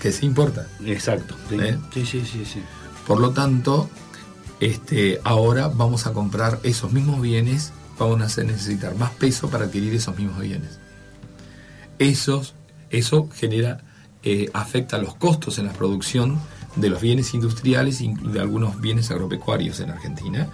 [0.00, 0.68] Que se importa.
[0.84, 1.34] Exacto.
[1.50, 1.76] ¿Eh?
[1.92, 2.62] sí, sí, sí, sí.
[3.06, 3.88] Por lo tanto,
[4.60, 9.94] este, ahora vamos a comprar esos mismos bienes, vamos a necesitar más peso para adquirir
[9.94, 10.78] esos mismos bienes.
[11.98, 12.54] Esos,
[12.90, 13.80] eso genera,
[14.22, 16.38] eh, afecta los costos en la producción
[16.76, 20.48] de los bienes industriales y de algunos bienes agropecuarios en Argentina.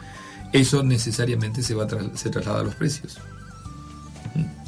[0.53, 3.19] Eso necesariamente se va a se traslada a los precios.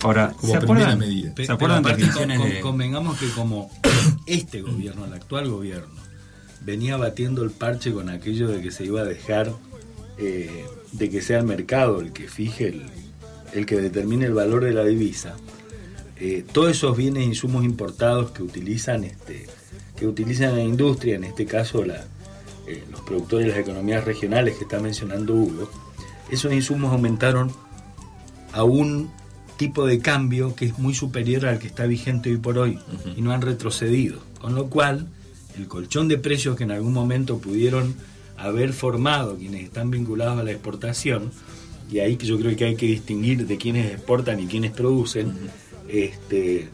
[0.02, 1.32] Ahora, Como ¿se primera acuerdan, medida.
[1.36, 3.70] ¿se acuerdan Pero aparte, definiciones con- de- convengamos que como
[4.26, 5.94] este gobierno, el actual gobierno,
[6.60, 9.52] venía batiendo el parche con aquello de que se iba a dejar
[10.18, 12.82] eh, de que sea el mercado el que fije el,
[13.52, 15.36] el que determine el valor de la divisa,
[16.16, 19.46] eh, todos esos bienes e insumos importados que utilizan este
[19.96, 22.04] que utilizan la industria, en este caso la,
[22.68, 25.68] eh, los productores de las economías regionales que está mencionando Hugo,
[26.30, 27.50] esos insumos aumentaron
[28.52, 29.10] a un
[29.56, 32.78] tipo de cambio que es muy superior al que está vigente hoy por hoy
[33.16, 34.20] y no han retrocedido.
[34.40, 35.08] Con lo cual,
[35.56, 37.94] el colchón de precios que en algún momento pudieron
[38.36, 41.30] haber formado quienes están vinculados a la exportación,
[41.90, 45.32] y ahí que yo creo que hay que distinguir de quienes exportan y quienes producen,
[45.88, 46.68] este, eh,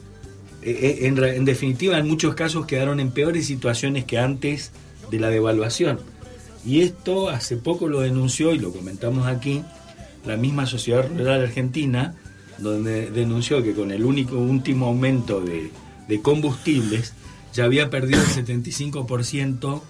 [0.63, 4.73] eh, en, en definitiva en muchos casos quedaron en peores situaciones que antes
[5.11, 6.01] de la devaluación.
[6.67, 9.63] Y esto hace poco lo denunció y lo comentamos aquí
[10.25, 12.15] la misma Sociedad Rural Argentina,
[12.59, 15.71] donde denunció que con el único último aumento de,
[16.09, 17.13] de combustibles
[17.55, 19.83] ya había perdido el 75%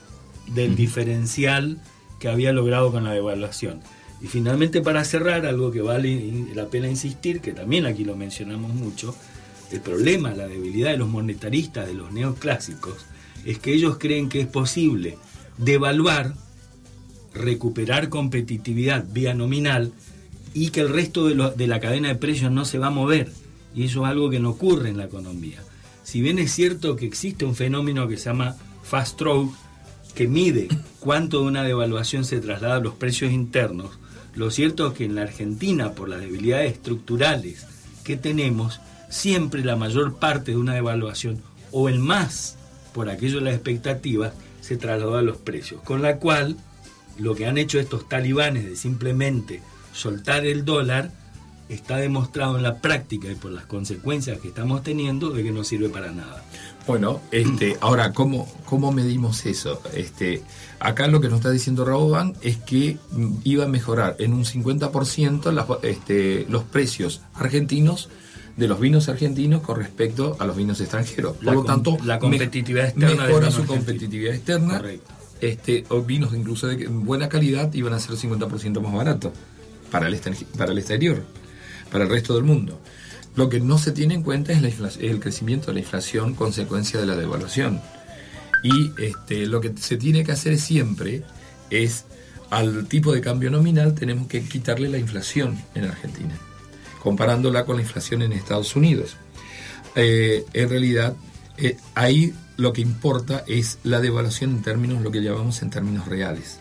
[0.54, 1.80] del diferencial
[2.18, 3.80] que había logrado con la devaluación.
[4.22, 8.72] Y finalmente para cerrar, algo que vale la pena insistir, que también aquí lo mencionamos
[8.74, 9.14] mucho,
[9.70, 12.94] el problema, la debilidad de los monetaristas, de los neoclásicos,
[13.44, 15.18] es que ellos creen que es posible
[15.58, 16.34] devaluar,
[17.34, 19.92] recuperar competitividad vía nominal
[20.52, 22.90] y que el resto de, lo- de la cadena de precios no se va a
[22.90, 23.32] mover.
[23.74, 25.60] Y eso es algo que no ocurre en la economía.
[26.04, 29.52] Si bien es cierto que existe un fenómeno que se llama fast throw,
[30.14, 30.68] que mide
[31.00, 33.98] cuánto de una devaluación se traslada a los precios internos,
[34.34, 37.66] lo cierto es que en la Argentina, por las debilidades estructurales
[38.04, 41.40] que tenemos, siempre la mayor parte de una devaluación,
[41.70, 42.56] o el más,
[42.92, 45.80] por aquello de las expectativas, se trasladó a los precios.
[45.82, 46.56] Con la cual,
[47.18, 51.12] lo que han hecho estos talibanes de simplemente soltar el dólar,
[51.68, 55.64] está demostrado en la práctica y por las consecuencias que estamos teniendo de que no
[55.64, 56.44] sirve para nada.
[56.86, 59.80] Bueno, este, ahora, ¿cómo, ¿cómo medimos eso?
[59.94, 60.42] Este,
[60.80, 64.44] acá lo que nos está diciendo Rabobank es que mm, iba a mejorar en un
[64.44, 68.08] 50% las, este, los precios argentinos
[68.56, 71.36] de los vinos argentinos con respecto a los vinos extranjeros.
[71.36, 74.78] Por La lo tanto, la competitividad externa mejora su competitividad externa.
[74.78, 75.12] Correcto.
[75.40, 79.32] Este, o vinos incluso de buena calidad iban a ser 50% más baratos
[79.90, 80.18] para el,
[80.56, 81.22] para el exterior,
[81.94, 82.80] para el resto del mundo.
[83.36, 87.06] Lo que no se tiene en cuenta es, el crecimiento de la inflación consecuencia de
[87.06, 87.80] la devaluación.
[88.64, 91.22] Y este, lo que se tiene que hacer siempre
[91.70, 92.04] es,
[92.50, 96.36] al tipo de cambio nominal, tenemos que quitarle la inflación en Argentina,
[97.00, 99.16] comparándola con la inflación en Estados Unidos.
[99.94, 101.14] Eh, en realidad,
[101.58, 106.08] eh, ahí lo que importa es la devaluación en términos, lo que llamamos en términos
[106.08, 106.58] reales.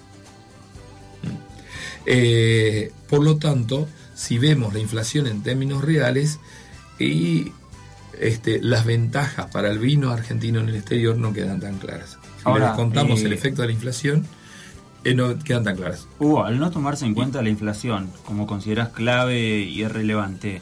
[2.05, 6.39] Eh, por lo tanto, si vemos la inflación en términos reales
[6.99, 7.51] y
[8.19, 12.11] este, las ventajas para el vino argentino en el exterior no quedan tan claras.
[12.37, 14.25] Si Ahora, le descontamos eh, el efecto de la inflación,
[15.03, 16.07] eh, no quedan tan claras.
[16.19, 20.61] Hugo, al no tomarse en cuenta la inflación, como consideras clave y es relevante,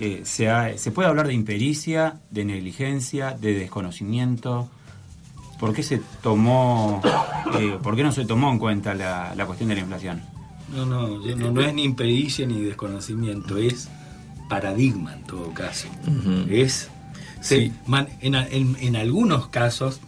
[0.00, 4.70] eh, se, ha- ¿se puede hablar de impericia, de negligencia, de desconocimiento?
[5.58, 7.00] ¿Por qué se tomó,
[7.58, 10.22] eh, por qué no se tomó en cuenta la, la cuestión de la inflación?
[10.74, 13.88] No, no, no, no es ni impericia ni desconocimiento, es
[14.48, 15.88] paradigma en todo caso.
[16.48, 16.88] Es.
[17.42, 17.72] Sí.
[17.86, 20.00] man- en, en- en algunos casos,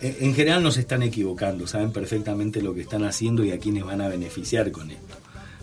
[0.00, 3.58] en, en general no se están equivocando, saben perfectamente lo que están haciendo y a
[3.58, 5.16] quienes van a beneficiar con esto.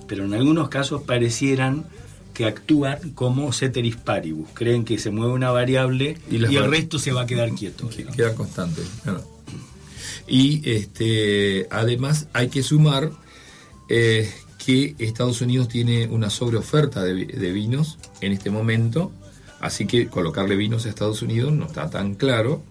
[0.07, 1.85] Pero en algunos casos parecieran
[2.33, 7.11] que actúan como ceteris paribus, creen que se mueve una variable Y el resto se
[7.11, 7.89] va a quedar quieto.
[7.89, 8.81] que queda constante.
[9.03, 9.23] claro.
[10.27, 13.11] Y este, además hay que sumar
[13.89, 14.31] eh,
[14.63, 19.11] que Estados Unidos tiene una sobreoferta de, de vinos en este momento,
[19.59, 22.63] así que colocarle vinos a Estados Unidos no está tan claro.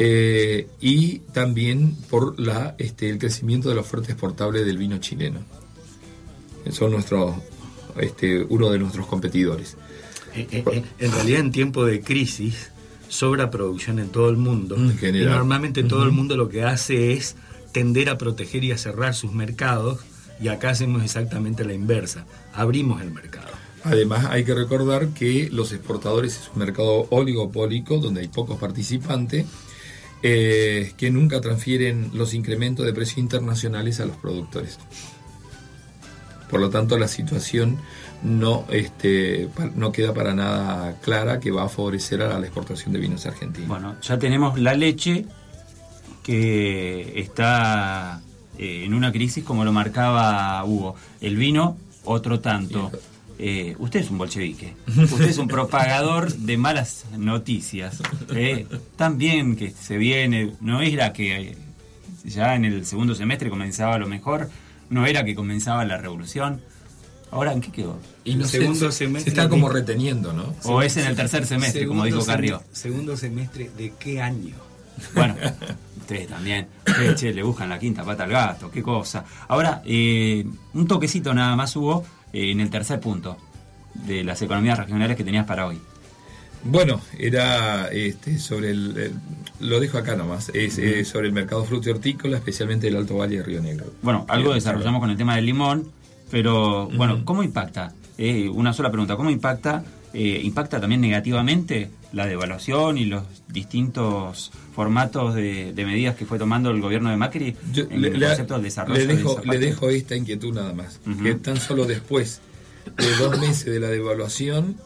[0.00, 5.40] Eh, y también por la, este, el crecimiento de la oferta exportable del vino chileno.
[6.70, 7.34] Son nuestros,
[7.96, 9.76] este, uno de nuestros competidores.
[10.36, 12.70] Eh, eh, en realidad en tiempo de crisis
[13.08, 15.30] sobra producción en todo el mundo En y general.
[15.30, 17.34] normalmente todo el mundo lo que hace es
[17.72, 19.98] tender a proteger y a cerrar sus mercados
[20.40, 22.24] y acá hacemos exactamente la inversa,
[22.54, 23.48] abrimos el mercado.
[23.84, 29.46] Además, hay que recordar que los exportadores es un mercado oligopólico donde hay pocos participantes
[30.22, 34.78] eh, que nunca transfieren los incrementos de precios internacionales a los productores.
[36.50, 37.78] Por lo tanto, la situación
[38.22, 42.98] no, este, no queda para nada clara que va a favorecer a la exportación de
[42.98, 43.68] vinos argentinos.
[43.68, 45.26] Bueno, ya tenemos la leche
[46.22, 48.20] que está
[48.58, 50.94] eh, en una crisis como lo marcaba Hugo.
[51.20, 52.90] El vino, otro tanto.
[53.40, 54.74] Eh, usted es un bolchevique.
[54.88, 57.98] Usted es un propagador de malas noticias.
[58.34, 61.56] Eh, también que se viene, no era que eh,
[62.24, 64.50] ya en el segundo semestre comenzaba lo mejor,
[64.90, 66.60] no era que comenzaba la revolución.
[67.30, 67.98] Ahora, ¿en qué quedó?
[68.24, 70.54] y no segundo se, semestre se está como de- reteniendo, ¿no?
[70.64, 72.58] O es en el tercer semestre, como dijo Carrió.
[72.60, 74.54] sem- Segundo semestre de qué año?
[75.14, 75.36] Bueno,
[76.08, 76.66] ustedes también.
[76.84, 79.24] Che, che, le buscan la quinta pata al gato, qué cosa.
[79.48, 83.36] Ahora, eh, un toquecito nada más hubo eh, en el tercer punto
[83.94, 85.78] de las economías regionales que tenías para hoy.
[86.64, 89.12] Bueno, era este, sobre el, el-
[89.68, 90.50] Lo dejo acá nomás.
[90.54, 93.92] Es eh, sobre el mercado fruto y hortícola, especialmente del Alto Valle de Río Negro.
[94.02, 95.90] Bueno, algo desarrollamos con el tema del limón,
[96.30, 97.92] pero bueno, ¿cómo impacta?
[98.16, 99.84] Eh, una sola pregunta, ¿cómo impacta?
[100.14, 106.38] Eh, ¿Impacta también negativamente la devaluación y los distintos formatos de, de medidas que fue
[106.38, 109.40] tomando el gobierno de Macri Yo en le, el concepto del desarrollo le de dejo,
[109.40, 111.00] esa le dejo esta inquietud nada más.
[111.22, 112.40] Que tan solo después
[112.96, 114.76] de dos meses de la devaluación,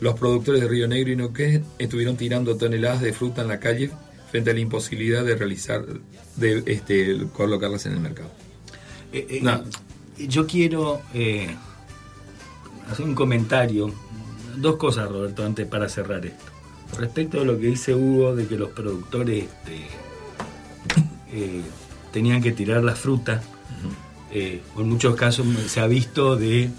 [0.00, 3.90] los productores de Río Negro y Neuquén estuvieron tirando toneladas de fruta en la calle
[4.30, 5.86] frente a la imposibilidad de realizar,
[6.36, 8.30] de este, colocarlas en el mercado.
[9.12, 9.64] Eh, eh, No.
[10.18, 11.00] Yo quiero
[12.90, 13.92] hacer un comentario.
[14.56, 16.44] Dos cosas, Roberto, antes para cerrar esto.
[16.98, 19.76] Respecto a lo que dice Hugo de que los productores este,
[21.32, 21.62] eh,
[22.12, 23.42] tenían que tirar la fruta,
[24.32, 26.70] eh, o en muchos casos se ha visto de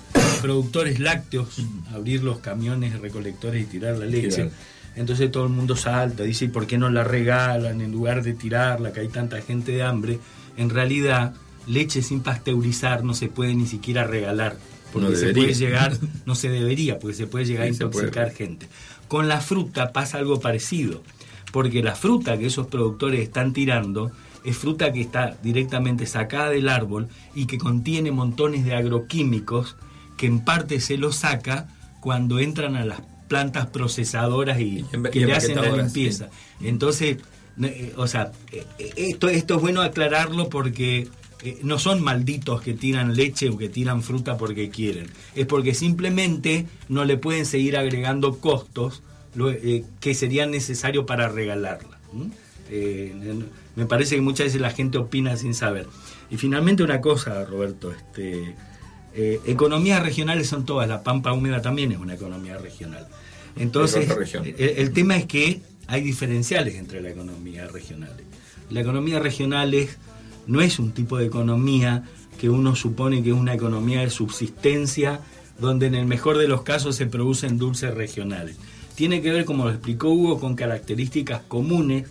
[0.41, 1.47] productores lácteos
[1.93, 4.49] abrir los camiones recolectores y tirar la leche.
[4.95, 8.34] Entonces todo el mundo salta, dice, ¿y por qué no la regalan en lugar de
[8.34, 10.19] tirarla, que hay tanta gente de hambre?
[10.55, 11.34] En realidad,
[11.67, 14.55] leche sin pasteurizar no se puede ni siquiera regalar,
[14.95, 18.31] porque No se puede llegar, no se debería, porque se puede llegar Sí, a intoxicar
[18.31, 18.67] gente.
[19.09, 21.03] Con la fruta pasa algo parecido,
[21.51, 24.11] porque la fruta que esos productores están tirando
[24.45, 29.75] es fruta que está directamente sacada del árbol y que contiene montones de agroquímicos
[30.17, 31.67] que en parte se los saca
[31.99, 36.29] cuando entran a las plantas procesadoras y, que y le hacen la limpieza.
[36.61, 37.17] Entonces,
[37.61, 41.07] eh, o sea, eh, eh, esto, esto es bueno aclararlo porque
[41.63, 45.07] no son malditos que tiran leche o que tiran fruta porque quieren.
[45.35, 49.01] Es porque simplemente no le pueden seguir agregando costos
[49.35, 51.97] lo- eh, que serían necesarios para regalarla.
[52.69, 53.13] Eh,
[53.75, 55.87] me parece que muchas veces la gente opina sin saber.
[56.31, 58.55] Y finalmente una cosa, Roberto, este,
[59.13, 63.07] eh, economías regionales son todas, la pampa húmeda también es una economía regional.
[63.57, 64.07] Entonces,
[64.57, 68.11] el, el tema es que hay diferenciales entre la economía regional.
[68.69, 69.97] La economía regional es-
[70.47, 72.03] no es un tipo de economía
[72.39, 75.21] que uno supone que es una economía de subsistencia,
[75.59, 78.57] donde en el mejor de los casos se producen dulces regionales.
[78.95, 82.09] Tiene que ver, como lo explicó Hugo, con características comunes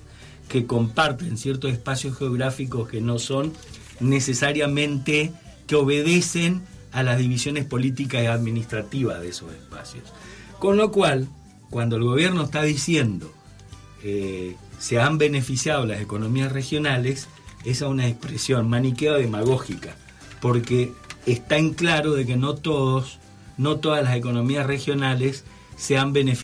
[0.49, 3.53] que comparten ciertos espacios geográficos que no son
[4.01, 5.33] necesariamente
[5.67, 6.63] que obedecen
[6.93, 10.05] a las divisiones políticas y administrativas de esos espacios.
[10.59, 11.29] Con lo cual,
[11.71, 13.33] cuando el gobierno está diciendo
[14.03, 17.27] eh, se han beneficiado las economías regionales,
[17.65, 19.97] esa es una expresión maniquea demagógica,
[20.41, 20.93] porque
[21.27, 23.19] está en claro de que no todos,
[23.57, 25.45] no todas las economías regionales
[25.77, 26.25] se han beneficiado